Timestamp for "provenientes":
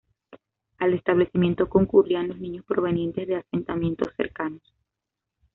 2.67-3.27